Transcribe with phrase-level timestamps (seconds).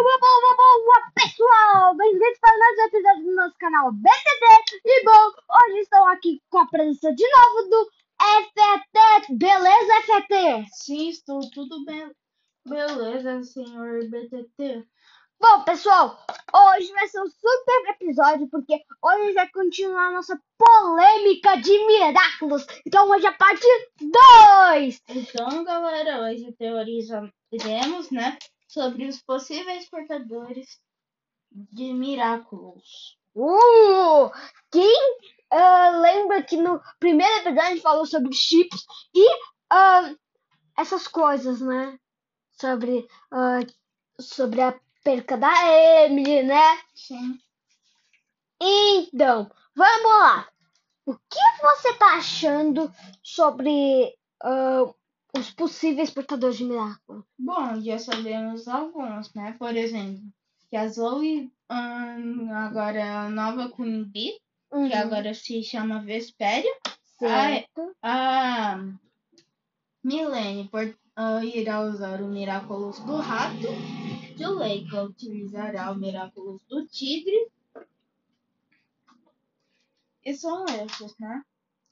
[0.00, 1.96] Boa, boa, boa, boa, pessoal!
[1.96, 4.80] Bem-vindos para mais um episódio do nosso canal BTT.
[4.84, 7.90] E bom, hoje estou aqui com a presença de novo do
[8.22, 9.34] FT.
[9.36, 10.66] Beleza, FT?
[10.70, 12.12] Sim, estou tudo bem.
[12.64, 14.86] Beleza, senhor BTT.
[15.40, 16.16] Bom, pessoal,
[16.54, 22.64] hoje vai ser um super episódio porque hoje vai continuar a nossa polêmica de Miraculous.
[22.86, 23.66] Então hoje é a parte
[24.00, 25.02] 2.
[25.08, 30.78] Então, galera, hoje teorizaremos, né, sobre os possíveis portadores
[31.50, 33.16] de Miraculous.
[33.34, 34.30] Uh!
[34.70, 35.18] Quem
[35.52, 39.34] uh, lembra que no primeiro episódio a gente falou sobre chips e
[39.72, 40.18] uh,
[40.76, 41.98] essas coisas, né?
[42.50, 45.50] Sobre, uh, sobre a perca da
[46.04, 46.78] Emily, né?
[46.94, 47.40] Sim.
[48.60, 50.48] Então, vamos lá.
[51.06, 54.94] O que você tá achando sobre uh,
[55.38, 56.98] os possíveis portadores de milagre?
[57.38, 59.54] Bom, já sabemos alguns, né?
[59.58, 60.22] Por exemplo,
[60.68, 64.38] que a Zoe hum, agora é a nova Bee,
[64.70, 64.88] Uhum.
[64.88, 66.70] que agora se chama Vespéria.
[67.18, 67.96] Certo.
[68.02, 68.78] A
[70.04, 73.66] Milene por, ah, irá usar o Miraculous do Rato.
[74.36, 77.48] Juleika utilizará o Miraculous do Tigre.
[80.24, 81.42] E são esses, né?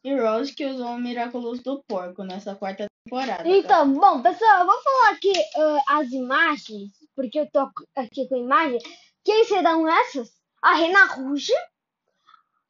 [0.05, 3.43] E Rose que usou o Miraculous do Porco nessa quarta temporada.
[3.43, 3.49] tá?
[3.49, 8.35] Então, bom, pessoal, eu vou falar aqui uh, as imagens, porque eu tô aqui com
[8.35, 8.79] a imagem.
[9.25, 10.31] Quem serão essas?
[10.63, 11.53] A Rena Rouge,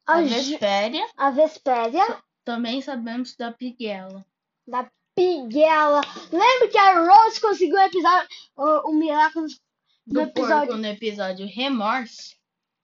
[0.05, 1.07] a, A Ju- Vespéria.
[1.17, 4.25] a Vespéria, Também sabemos da Piguela.
[4.67, 6.01] da Piguela.
[6.31, 9.41] Lembra que a Rose conseguiu um episódio, uh, um milagre
[10.05, 12.35] Do do episódio Porco no episódio Remorse.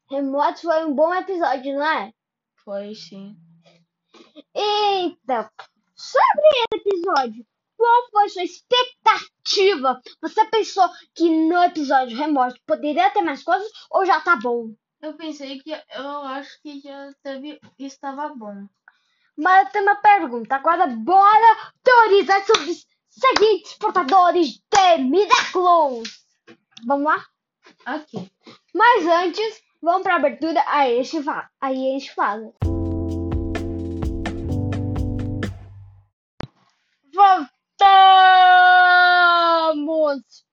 [0.09, 0.61] remoto.
[0.61, 2.11] Foi um bom episódio, não é?
[2.63, 3.35] Foi sim.
[4.55, 5.49] Então,
[6.03, 7.45] sobre esse episódio,
[7.77, 10.01] qual foi sua expectativa?
[10.21, 14.73] Você pensou que no episódio Remorso poderia ter mais coisas ou já tá bom?
[15.01, 18.67] Eu pensei que eu acho que já teve, estava bom.
[19.37, 20.55] Mas eu tenho uma pergunta.
[20.55, 26.23] Agora, bora teorizar sobre os seguintes portadores de Miraculous.
[26.85, 27.25] Vamos lá?
[27.85, 28.31] Aqui.
[28.73, 30.63] Mas antes, vamos pra abertura.
[30.67, 31.49] Aí a gente fala.
[31.59, 32.53] Aí a gente fala.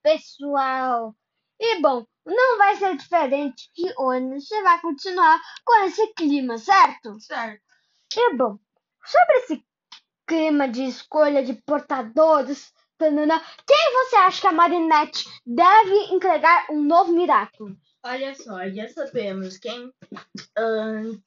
[0.02, 1.14] Pessoal.
[1.58, 7.18] E bom, não vai ser diferente que hoje você vai continuar com esse clima, certo?
[7.20, 7.62] Certo.
[8.16, 8.58] E bom,
[9.04, 9.64] sobre esse
[10.26, 16.82] clima de escolha de portadores, tanana, quem você acha que a Marinette deve entregar um
[16.82, 17.76] novo Miraculous?
[18.02, 19.92] Olha só, já sabemos quem.
[20.56, 21.20] ahn,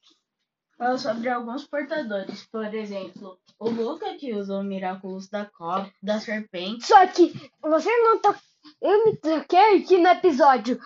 [0.77, 2.45] fala sobre alguns portadores.
[2.51, 6.85] Por exemplo, o Luca que usou Miraculous da cobra, da serpente.
[6.85, 8.35] Só que você não tá.
[8.81, 10.79] Eu me troquei aqui no episódio.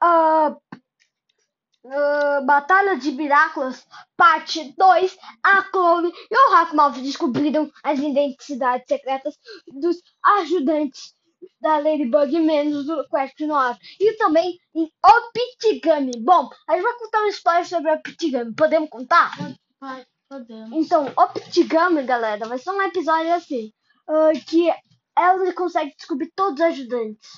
[0.00, 0.56] ah,
[1.86, 5.16] ah, Batalha de Miraculous, parte 2.
[5.42, 9.34] A Chloe e o Hackmouth descobriram as identidades secretas
[9.68, 11.14] dos ajudantes
[11.60, 13.78] da Ladybug menos do Quest 9.
[14.00, 16.12] E também em Optigami.
[16.20, 18.54] Bom, a gente vai contar uma história sobre Optigami.
[18.54, 19.30] Podemos contar?
[20.28, 20.72] Podemos.
[20.72, 23.72] Então, Optigami, galera, vai ser um episódio assim,
[24.08, 24.72] ah, que
[25.16, 27.30] ela consegue descobrir todos os ajudantes.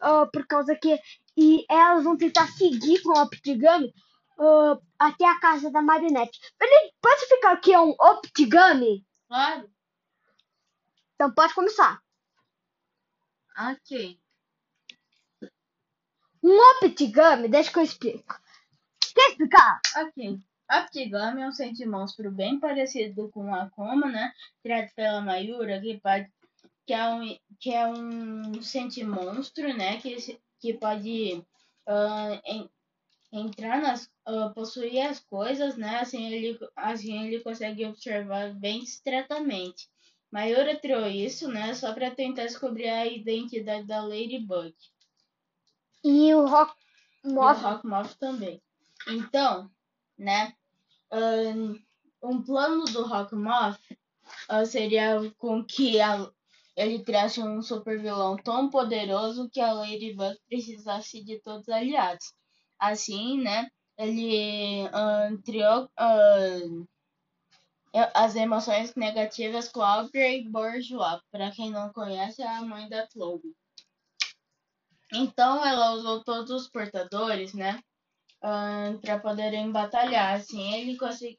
[0.00, 0.98] ah, por causa que.
[1.36, 3.92] E elas vão tentar seguir com o Optigami
[4.40, 6.38] ah, até a casa da Marinette.
[6.58, 9.04] Peraí, pode explicar o que é um Optigami?
[9.28, 9.68] Claro.
[11.14, 12.00] Então pode começar.
[13.58, 13.90] Ok.
[16.42, 18.40] Um Optigami, deixa que eu explico.
[19.14, 19.80] Quer explicar?
[19.96, 20.40] Ok.
[20.70, 24.32] Optigami é um sentimonstro bem parecido com a Akuma, né?
[24.62, 26.30] Criado pela Mayura, que, pode,
[26.86, 29.98] que, é um, que é um sentimonstro, né?
[30.00, 30.16] Que,
[30.60, 31.42] que pode
[32.44, 32.68] en-
[33.32, 34.10] entrar nas.
[34.26, 36.00] ah, possuir as coisas, né?
[36.00, 39.88] Assim ele, assim ele consegue observar bem discretamente.
[40.30, 41.74] Mayura criou isso, né?
[41.74, 44.74] Só para tentar descobrir a identidade da Ladybug.
[46.04, 46.74] E o Rock
[47.24, 47.58] E o Moth.
[47.60, 48.62] Rockmouth também.
[49.08, 49.70] Então,
[50.18, 50.52] né?
[52.22, 53.78] Um plano do Rockmouth
[54.48, 56.30] ah, seria com que a-
[56.76, 62.32] ele criasse um super vilão tão poderoso que a Ladybug precisasse de todos os aliados.
[62.78, 63.68] Assim, né?
[63.96, 65.90] Ele ahn, criou
[68.14, 71.20] as emoções negativas com Aubrey Bourgeois.
[71.30, 73.54] Para quem não conhece, é a mãe da Chloe.
[75.12, 77.82] Então ela usou todos os portadores, né?
[78.40, 80.36] para poderem batalhar.
[80.36, 81.38] Assim, ele consegui...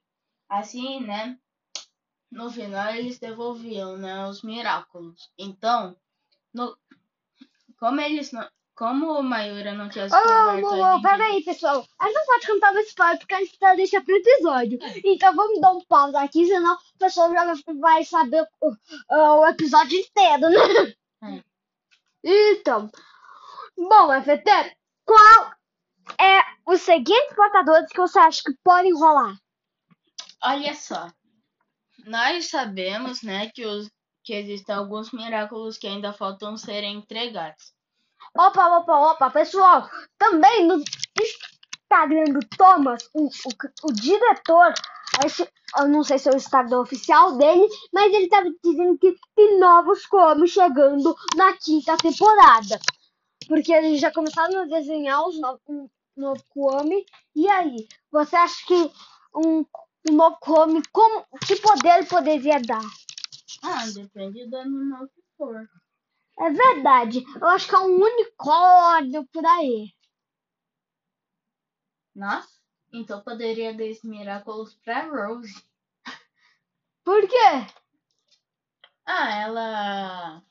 [0.50, 1.38] assim, né?
[2.32, 5.32] No final eles devolviam, né, os Miraculous.
[5.38, 5.98] Então,
[6.54, 6.78] no...
[7.78, 8.48] como eles não...
[8.80, 11.86] como o Mayura não tinha descoberto ô, ô, ainda- pera aí, pessoal.
[12.00, 14.80] A gente não pode contar o spoiler porque a gente tá deixando pro episódio.
[15.04, 18.72] Então vamos dar um pausa aqui, senão o pessoal já vai saber o,
[19.12, 20.94] o episódio inteiro, né?
[21.22, 21.44] É.
[22.24, 22.90] Então,
[23.78, 25.52] bom, FT, qual
[26.18, 29.36] é os seguintes portadores que você acha que podem rolar?
[30.42, 31.12] Olha só,
[32.06, 33.92] nós sabemos, né, que, os,
[34.24, 37.78] que existem alguns miraculos que ainda faltam serem entregados.
[38.38, 40.84] Opa, opa, opa, pessoal, também no
[41.20, 44.74] Instagram do Thomas, o, o, o diretor,
[45.26, 45.48] esse,
[45.78, 49.60] eu não sei se é o Instagram oficial dele, mas ele estava dizendo que tem
[49.60, 52.80] novos comes chegando na quinta temporada.
[53.48, 57.04] Porque eles já começaram a desenhar os novos, um novo come.
[57.36, 58.92] E aí, você acha que
[59.36, 59.66] um,
[60.10, 62.86] um novo come, como, que poder ele poderia dar?
[63.64, 65.68] Ah, depende do animal que for.
[66.40, 69.94] É verdade, eu acho que é um unicórnio por aí.
[72.16, 72.60] Nossa,
[72.94, 75.54] então poderia dar esses miraculos pra Rose.
[77.04, 77.68] Por quê?
[79.06, 80.44] Ah, ela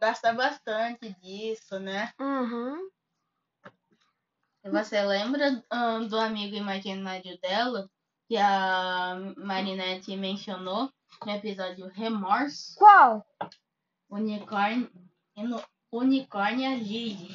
[0.00, 2.12] gosta bastante disso, né?
[2.20, 2.88] Uhum.
[4.64, 7.90] Você lembra ah, do amigo imaginário dela
[8.28, 10.92] que a Marinette mencionou
[11.24, 12.76] no episódio Remorso?
[12.76, 13.26] Qual?
[14.14, 14.88] Unicórnio,
[15.90, 17.34] unicórnia Lily.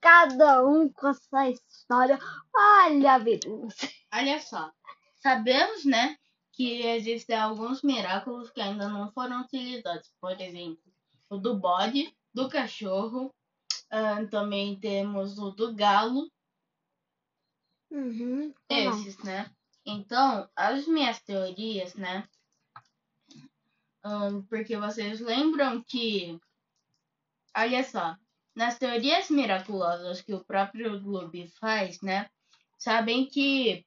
[0.00, 2.18] Cada um com sua história.
[2.54, 3.74] Olha, Venus.
[4.10, 4.72] Olha só,
[5.16, 6.16] sabemos, né,
[6.50, 10.10] que existem alguns miraculos que ainda não foram utilizados.
[10.18, 10.82] Por exemplo,
[11.28, 13.34] o do bode, do cachorro,
[13.90, 16.26] ah, também temos o do galo,
[17.90, 18.54] Uhum.
[18.70, 19.50] esses, né?
[19.84, 22.26] Então, as minhas teorias, né?
[24.48, 26.38] Porque vocês lembram que,
[27.56, 28.16] olha só,
[28.54, 32.28] nas teorias miraculosas que o próprio Gloob faz, né?
[32.78, 33.84] Sabem que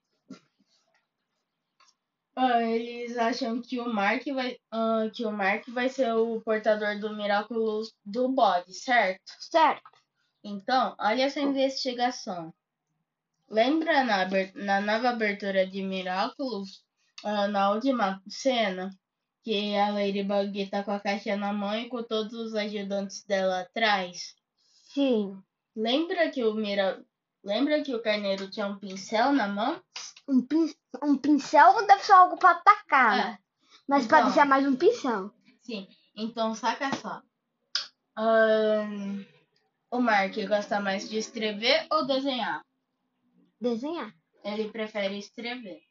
[2.36, 7.00] ah, eles acham que o Mark vai, ah, que o Mark vai ser o portador
[7.00, 9.32] do miraculo do bode, certo?
[9.40, 9.90] Certo.
[10.44, 12.54] Então, olha essa investigação.
[13.50, 14.26] Lembra na,
[14.56, 16.84] na nova abertura de Miraculous,
[17.24, 18.90] ah, na última cena,
[19.44, 23.62] que a Ladybug tá com a caixa na mão e com todos os ajudantes dela
[23.62, 24.36] atrás?
[24.94, 25.42] Sim.
[25.76, 27.04] Lembra que o Mira...
[27.44, 29.82] Lembra que o carneiro tinha um pincel na mão?
[30.28, 33.40] Um, pin- um pincel deve ser algo pra atacar, né?
[33.88, 34.20] Mas Então.
[34.22, 35.32] pode ser mais um pincel.
[35.62, 35.88] Sim.
[36.16, 37.22] Então, saca só.
[38.18, 39.24] Ahn,
[39.90, 42.62] o Mark gosta mais de escrever ou desenhar?
[43.62, 44.14] Desenhar.
[44.44, 45.82] Ele prefere escrever.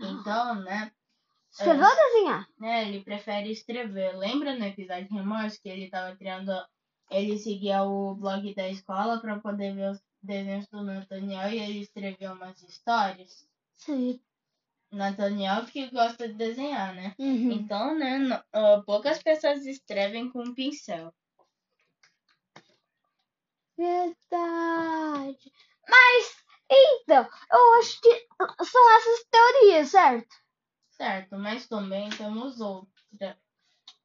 [0.00, 0.92] Então, né?
[1.52, 2.48] Escrever ou desenhar?
[2.58, 4.16] né, ele prefere escrever.
[4.16, 6.50] Lembra no episódio de Remorso que ele tava criando,
[7.10, 11.80] ele seguia o blog da escola para poder ver os desenhos do Nathaniel e ele
[11.80, 13.46] escreveu umas histórias.
[13.76, 14.20] Sim.
[14.90, 17.14] Nathaniel que gosta de desenhar, né?
[17.18, 17.52] Uhum.
[17.52, 21.12] Então, né, no- poucas pessoas escrevem com um pincel.
[23.76, 25.52] Verdade.
[25.88, 26.36] Mas,
[26.70, 28.26] então, eu acho que
[28.64, 30.41] são essas teorias, certo?
[31.02, 33.36] Certo, mas também temos outra,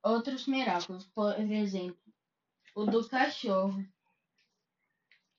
[0.01, 1.05] outros miraculos.
[1.05, 2.01] Por exemplo,
[2.73, 3.85] o do cachorro.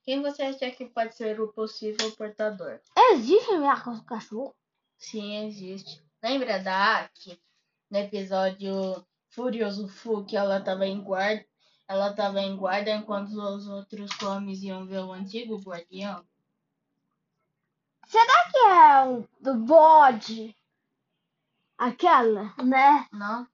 [0.05, 2.79] Quem você acha que pode ser o possível portador?
[3.11, 4.55] Existe miraculos do cachorro?
[4.97, 6.01] Sim, existe.
[6.23, 7.43] Lembra da Aki?
[7.91, 11.45] No episódio Furioso Fu, que ela tava em guarda.
[11.89, 16.25] Ela tava em guarda enquanto os outros comes iam ver o antigo guardião.
[18.07, 20.55] Será que é um do bode?
[21.79, 23.07] Aquela, né?
[23.13, 23.47] Não?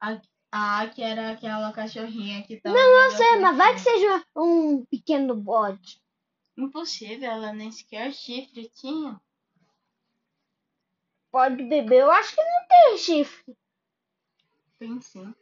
[0.00, 0.20] A,
[0.50, 2.74] a Aki era aquela cachorrinha que tava.
[2.74, 3.98] Não, eu vendo sei, mas vai que fofoca.
[3.98, 6.02] seja um pequeno bode.
[6.56, 9.20] Impossível, ela nem sequer chifre tinha.
[11.30, 13.56] Pode beber, eu acho que não tem chifre.
[14.78, 15.32] Tem sim.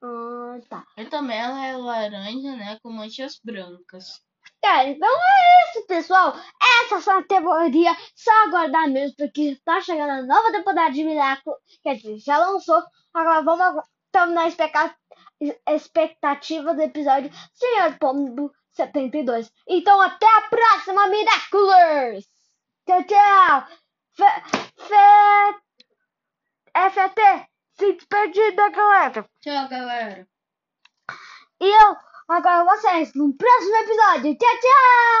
[0.00, 0.86] Ah, tá.
[0.96, 2.78] E também ela é laranja, né?
[2.80, 4.22] Com manchas brancas.
[4.66, 6.34] É, então é isso, pessoal.
[6.84, 7.96] Essa foi a teoria.
[8.14, 11.52] Só aguardar mesmo, porque tá chegando a nova temporada de Miracle.
[11.82, 12.82] Quer dizer, já lançou.
[13.14, 14.96] Agora vamos terminar a expecta-
[15.68, 19.52] expectativa do episódio Senhor Pombo 72.
[19.68, 22.24] Então até a próxima, Miraculous!
[22.86, 23.66] Tchau, tchau!
[26.74, 29.28] FT, se despedir da galera.
[29.40, 30.26] Tchau, galera.
[31.60, 31.96] E eu
[32.28, 34.36] agora vocês no próximo episódio.
[34.36, 35.06] Tchau, tchau!